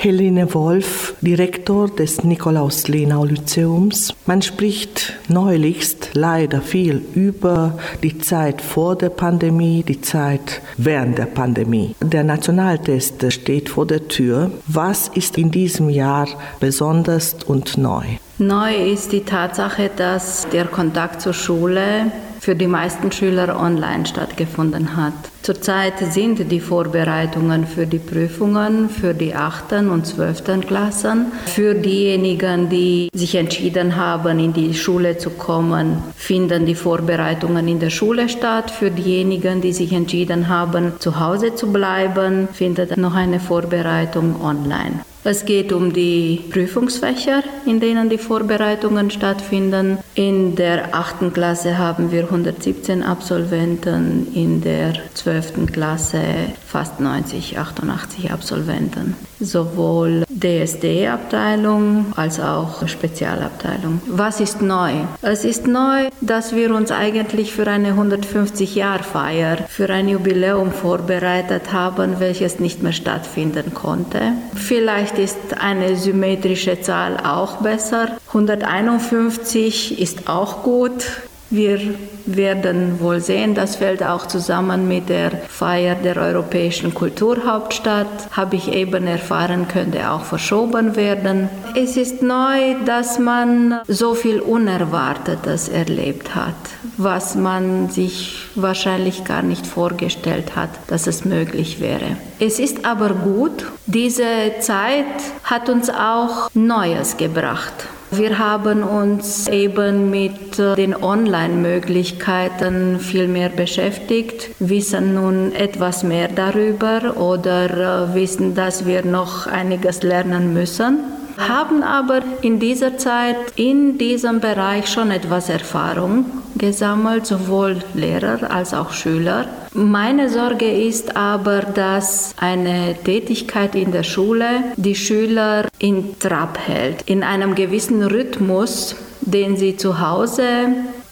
[0.00, 4.14] Helene Wolf, Direktor des Nikolaus-Lenau-Lyzeums.
[4.26, 11.26] Man spricht neulichst leider viel über die Zeit vor der Pandemie, die Zeit während der
[11.26, 11.96] Pandemie.
[12.00, 14.52] Der Nationaltest steht vor der Tür.
[14.68, 16.28] Was ist in diesem Jahr
[16.60, 18.04] besonders und neu?
[18.38, 24.96] Neu ist die Tatsache, dass der Kontakt zur Schule für die meisten Schüler online stattgefunden
[24.96, 25.14] hat.
[25.48, 29.72] Zurzeit sind die Vorbereitungen für die Prüfungen für die 8.
[29.90, 30.66] und 12.
[30.66, 31.32] Klassen.
[31.46, 37.80] Für diejenigen, die sich entschieden haben, in die Schule zu kommen, finden die Vorbereitungen in
[37.80, 38.70] der Schule statt.
[38.70, 45.00] Für diejenigen, die sich entschieden haben, zu Hause zu bleiben, findet noch eine Vorbereitung online.
[45.30, 49.98] Es geht um die Prüfungsfächer, in denen die Vorbereitungen stattfinden.
[50.14, 51.34] In der 8.
[51.34, 55.37] Klasse haben wir 117 Absolventen, in der 12.
[55.66, 56.22] Klasse
[56.66, 59.14] fast 90, 88 Absolventen.
[59.40, 64.00] Sowohl DSD-Abteilung als auch Spezialabteilung.
[64.06, 64.92] Was ist neu?
[65.22, 72.20] Es ist neu, dass wir uns eigentlich für eine 150-Jahr-Feier, für ein Jubiläum vorbereitet haben,
[72.20, 74.32] welches nicht mehr stattfinden konnte.
[74.54, 78.18] Vielleicht ist eine symmetrische Zahl auch besser.
[78.28, 81.04] 151 ist auch gut.
[81.50, 81.80] Wir
[82.26, 88.70] werden wohl sehen, das fällt auch zusammen mit der Feier der Europäischen Kulturhauptstadt, habe ich
[88.70, 91.48] eben erfahren, könnte auch verschoben werden.
[91.74, 96.54] Es ist neu, dass man so viel Unerwartetes erlebt hat,
[96.98, 102.18] was man sich wahrscheinlich gar nicht vorgestellt hat, dass es möglich wäre.
[102.38, 105.06] Es ist aber gut, diese Zeit
[105.44, 107.86] hat uns auch Neues gebracht.
[108.10, 116.28] Wir haben uns eben mit äh, den Online-Möglichkeiten viel mehr beschäftigt, wissen nun etwas mehr
[116.28, 123.36] darüber oder äh, wissen, dass wir noch einiges lernen müssen haben aber in dieser Zeit
[123.56, 129.46] in diesem Bereich schon etwas Erfahrung gesammelt, sowohl Lehrer als auch Schüler.
[129.72, 137.02] Meine Sorge ist aber, dass eine Tätigkeit in der Schule die Schüler in Trab hält,
[137.02, 140.42] in einem gewissen Rhythmus, den sie zu Hause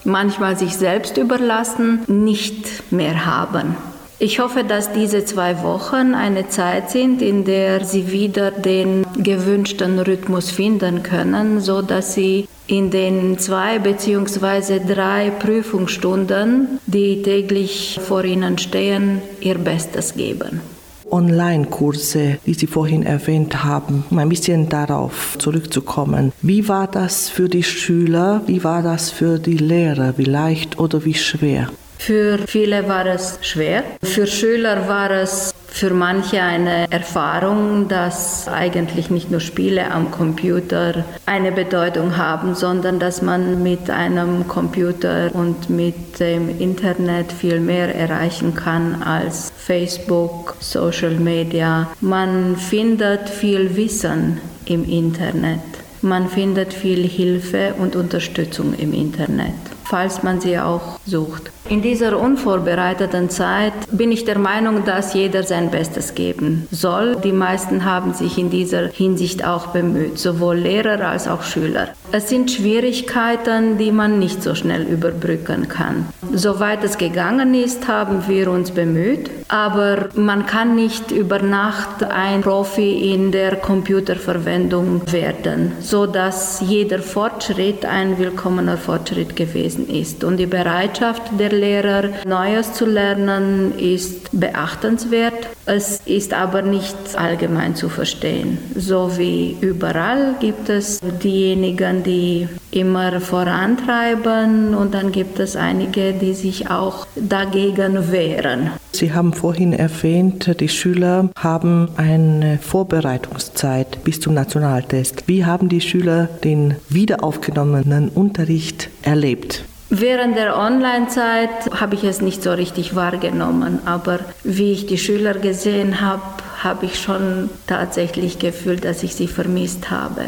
[0.06, 3.76] manchmal sich selbst überlassen, nicht mehr haben.
[4.18, 9.98] Ich hoffe, dass diese zwei Wochen eine Zeit sind, in der Sie wieder den gewünschten
[9.98, 14.80] Rhythmus finden können, so dass Sie in den zwei bzw.
[14.80, 20.62] drei Prüfungsstunden, die täglich vor Ihnen stehen, Ihr Bestes geben.
[21.10, 26.32] Online-Kurse, die Sie vorhin erwähnt haben, um ein bisschen darauf zurückzukommen.
[26.40, 28.40] Wie war das für die Schüler?
[28.46, 30.14] Wie war das für die Lehrer?
[30.16, 31.68] Wie leicht oder wie schwer?
[31.98, 33.82] Für viele war es schwer.
[34.02, 41.04] Für Schüler war es für manche eine Erfahrung, dass eigentlich nicht nur Spiele am Computer
[41.26, 47.94] eine Bedeutung haben, sondern dass man mit einem Computer und mit dem Internet viel mehr
[47.94, 51.88] erreichen kann als Facebook, Social Media.
[52.00, 55.60] Man findet viel Wissen im Internet.
[56.00, 61.50] Man findet viel Hilfe und Unterstützung im Internet, falls man sie auch sucht.
[61.68, 67.16] In dieser unvorbereiteten Zeit bin ich der Meinung, dass jeder sein Bestes geben soll.
[67.16, 71.88] Die meisten haben sich in dieser Hinsicht auch bemüht, sowohl Lehrer als auch Schüler.
[72.12, 76.06] Es sind Schwierigkeiten, die man nicht so schnell überbrücken kann.
[76.32, 82.42] Soweit es gegangen ist, haben wir uns bemüht, aber man kann nicht über Nacht ein
[82.42, 90.36] Profi in der Computerverwendung werden, so dass jeder Fortschritt ein willkommener Fortschritt gewesen ist und
[90.36, 95.48] die Bereitschaft der Lehrer, Neues zu lernen, ist beachtenswert.
[95.66, 98.58] Es ist aber nicht allgemein zu verstehen.
[98.74, 106.34] So wie überall gibt es diejenigen, die immer vorantreiben und dann gibt es einige, die
[106.34, 108.70] sich auch dagegen wehren.
[108.92, 115.24] Sie haben vorhin erwähnt, die Schüler haben eine Vorbereitungszeit bis zum Nationaltest.
[115.26, 119.64] Wie haben die Schüler den wiederaufgenommenen Unterricht erlebt?
[119.88, 125.34] Während der Online-Zeit habe ich es nicht so richtig wahrgenommen, aber wie ich die Schüler
[125.34, 126.22] gesehen habe,
[126.64, 130.22] habe ich schon tatsächlich gefühlt, dass ich sie vermisst habe.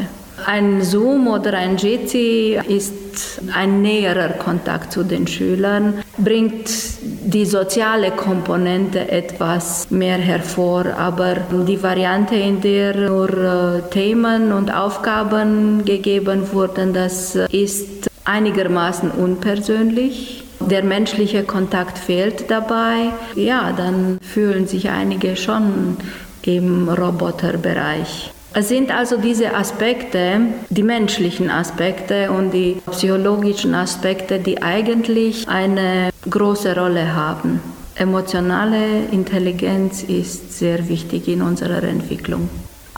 [0.45, 6.69] Ein Zoom oder ein Jitsi ist ein näherer Kontakt zu den Schülern, bringt
[7.01, 11.35] die soziale Komponente etwas mehr hervor, aber
[11.67, 20.43] die Variante, in der nur äh, Themen und Aufgaben gegeben wurden, das ist einigermaßen unpersönlich.
[20.59, 23.11] Der menschliche Kontakt fehlt dabei.
[23.35, 25.97] Ja, dann fühlen sich einige schon
[26.43, 28.31] im Roboterbereich.
[28.53, 36.09] Es sind also diese Aspekte, die menschlichen Aspekte und die psychologischen Aspekte, die eigentlich eine
[36.27, 37.61] große Rolle haben.
[37.95, 42.49] Emotionale Intelligenz ist sehr wichtig in unserer Entwicklung.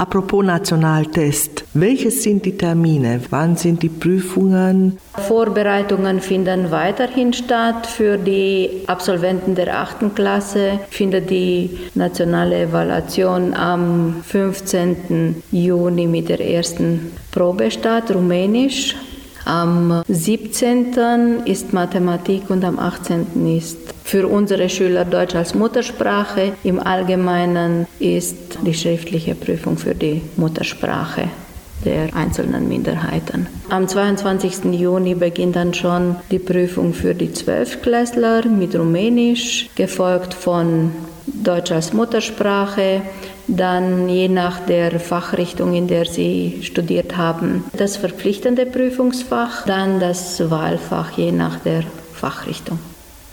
[0.02, 3.22] Apropos Nationaltest, welche sind die Termine?
[3.30, 4.98] Wann sind die Prüfungen?
[5.14, 7.86] Vorbereitungen finden weiterhin statt.
[7.86, 10.16] Für die Absolventen der 8.
[10.16, 15.44] Klasse findet die nationale Evaluation am 15.
[15.52, 18.96] Juni mit der ersten Probe statt, Rumänisch.
[19.46, 21.44] Am 17.
[21.46, 23.28] ist Mathematik und am 18.
[23.56, 26.52] ist für unsere Schüler Deutsch als Muttersprache.
[26.66, 31.30] Im Allgemeinen ist die schriftliche Prüfung für die Muttersprache
[31.86, 33.48] der einzelnen Minderheiten.
[33.70, 34.66] Am 22.
[34.74, 40.92] Juni beginnt dann schon die Prüfung für die Zwölfklässler mit Rumänisch, gefolgt von
[41.26, 43.04] Deutsch als Muttersprache,
[43.48, 50.52] dann je nach der Fachrichtung, in der Sie studiert haben, das verpflichtende Prüfungsfach, dann das
[50.52, 52.78] Wahlfach je nach der Fachrichtung.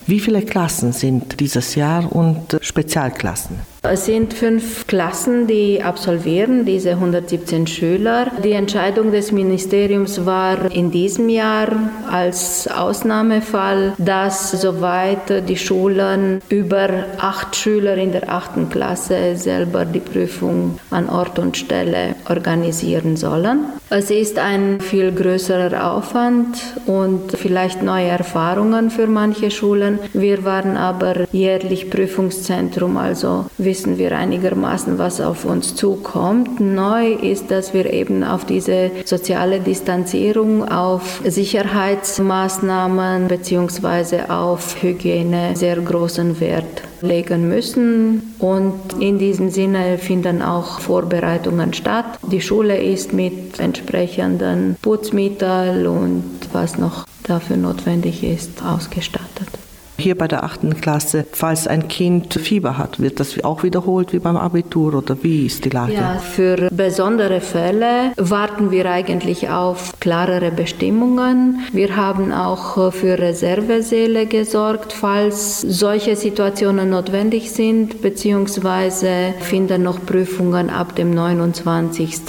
[0.09, 3.59] Wie viele Klassen sind dieses Jahr und Spezialklassen?
[3.83, 8.27] Es sind fünf Klassen, die absolvieren, diese 117 Schüler.
[8.43, 11.69] Die Entscheidung des Ministeriums war in diesem Jahr
[12.11, 16.89] als Ausnahmefall, dass soweit die Schulen über
[17.19, 23.67] acht Schüler in der achten Klasse selber die Prüfung an Ort und Stelle organisieren sollen.
[23.91, 29.99] Es ist ein viel größerer Aufwand und vielleicht neue Erfahrungen für manche Schulen.
[30.13, 33.47] Wir waren aber jährlich Prüfungszentrum, also
[33.79, 36.59] wissen wir einigermaßen, was auf uns zukommt.
[36.59, 44.23] Neu ist, dass wir eben auf diese soziale Distanzierung, auf Sicherheitsmaßnahmen bzw.
[44.31, 48.35] auf Hygiene sehr großen Wert legen müssen.
[48.41, 52.19] Und in diesem Sinne finden auch Vorbereitungen statt.
[52.33, 59.51] Die Schule ist mit entsprechenden Putzmitteln und was noch dafür notwendig ist, ausgestattet.
[60.01, 64.21] Hier bei der achten Klasse, falls ein Kind Fieber hat, wird das auch wiederholt wie
[64.21, 65.95] beim Abitur oder wie ist die Lage?
[65.95, 71.67] Ja, für besondere Fälle warten wir eigentlich auf klarere Bestimmungen.
[71.73, 80.71] Wir haben auch für Reservesäle gesorgt, falls solche Situationen notwendig sind, beziehungsweise finden noch Prüfungen
[80.71, 82.21] ab dem 29.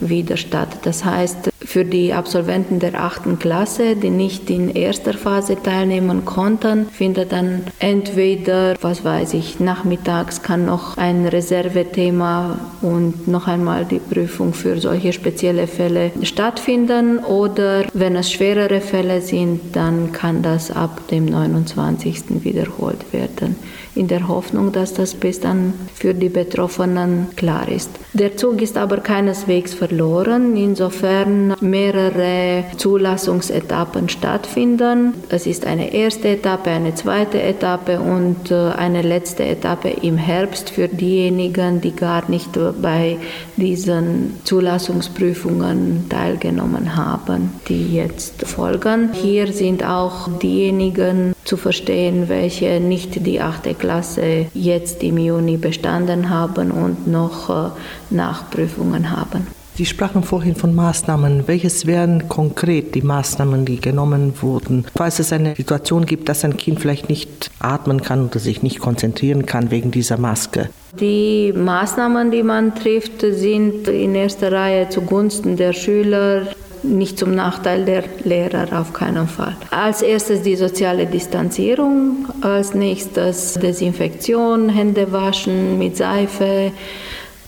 [0.00, 0.68] wieder statt.
[0.82, 6.86] Das heißt, für die Absolventen der achten Klasse, die nicht in erster Phase teilnehmen konnten,
[6.88, 13.98] findet dann entweder, was weiß ich, nachmittags kann noch ein Reservethema und noch einmal die
[13.98, 20.70] Prüfung für solche spezielle Fälle stattfinden oder wenn es schwerere Fälle sind, dann kann das
[20.70, 22.44] ab dem 29.
[22.44, 23.56] wiederholt werden
[23.98, 27.90] in der Hoffnung, dass das bis dann für die Betroffenen klar ist.
[28.12, 35.14] Der Zug ist aber keineswegs verloren, insofern mehrere Zulassungsetappen stattfinden.
[35.28, 40.70] Es ist eine erste Etappe, eine zweite Etappe und äh, eine letzte Etappe im Herbst
[40.70, 42.50] für diejenigen, die gar nicht
[42.80, 43.18] bei
[43.56, 49.10] diesen Zulassungsprüfungen teilgenommen haben, die jetzt folgen.
[49.12, 56.30] Hier sind auch diejenigen zu verstehen, welche nicht die achte Klasse jetzt im Juni bestanden
[56.30, 57.70] haben und noch äh,
[58.10, 59.57] Nachprüfungen haben.
[59.78, 61.46] Sie sprachen vorhin von Maßnahmen.
[61.46, 64.84] Welches wären konkret die Maßnahmen, die genommen wurden?
[64.96, 68.80] Falls es eine Situation gibt, dass ein Kind vielleicht nicht atmen kann oder sich nicht
[68.80, 70.68] konzentrieren kann wegen dieser Maske.
[70.98, 76.48] Die Maßnahmen, die man trifft, sind in erster Reihe zugunsten der Schüler,
[76.82, 79.56] nicht zum Nachteil der Lehrer auf keinen Fall.
[79.70, 86.72] Als erstes die soziale Distanzierung, als nächstes Desinfektion, Hände waschen mit Seife.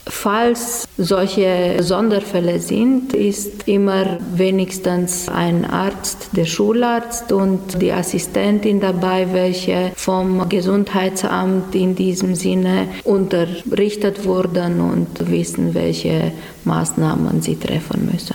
[0.06, 9.28] Falls solche Sonderfälle sind, ist immer wenigstens ein Arzt, der Schularzt und die Assistentin dabei,
[9.32, 16.32] welche vom Gesundheitsamt in diesem Sinne unterrichtet wurden und wissen, welche
[16.64, 18.34] Maßnahmen sie treffen müssen.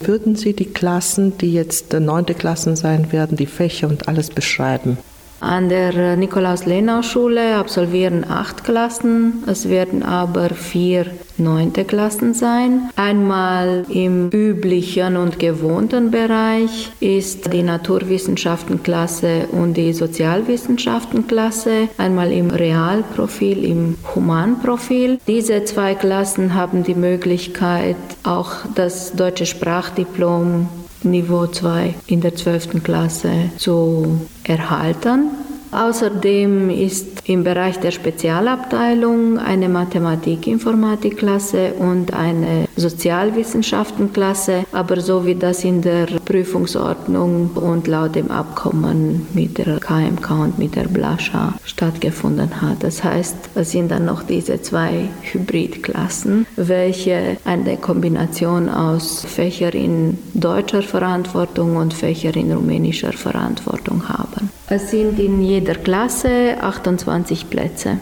[0.00, 4.98] Würden Sie die Klassen, die jetzt neunte Klassen sein werden, die Fächer und alles beschreiben?
[5.42, 9.42] An der Nikolaus-Lenau-Schule absolvieren acht Klassen.
[9.48, 11.06] Es werden aber vier
[11.36, 12.90] neunte Klassen sein.
[12.94, 21.88] Einmal im üblichen und gewohnten Bereich ist die Naturwissenschaftenklasse und die Sozialwissenschaftenklasse.
[21.98, 25.18] Einmal im Realprofil, im Humanprofil.
[25.26, 30.68] Diese zwei Klassen haben die Möglichkeit, auch das deutsche Sprachdiplom
[31.04, 32.82] Niveau 2 in der 12.
[32.82, 35.30] Klasse zu erhalten.
[35.72, 45.64] Außerdem ist im Bereich der Spezialabteilung eine Mathematik-Informatik-Klasse und eine Sozialwissenschaften-Klasse, aber so wie das
[45.64, 52.60] in der Prüfungsordnung und laut dem Abkommen mit der KMK und mit der Blascha stattgefunden
[52.60, 52.82] hat.
[52.82, 60.18] Das heißt, es sind dann noch diese zwei Hybridklassen, welche eine Kombination aus Fächer in
[60.34, 64.50] deutscher Verantwortung und Fächer in rumänischer Verantwortung haben.
[64.68, 67.98] Es sind in jeder Klasse 28 Plätze.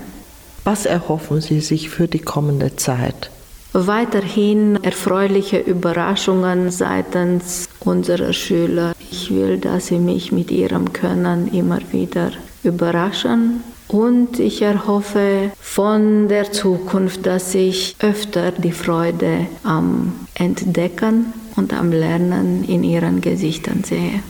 [0.65, 3.31] Was erhoffen Sie sich für die kommende Zeit?
[3.73, 8.95] Weiterhin erfreuliche Überraschungen seitens unserer Schüler.
[9.13, 12.33] Ich will, dass sie mich mit ihrem Können immer wieder
[12.65, 13.63] überraschen.
[13.87, 21.91] Und ich erhoffe von der Zukunft, dass ich öfter die Freude am Entdecken und am
[21.91, 24.23] Lernen in ihren Gesichtern sehe.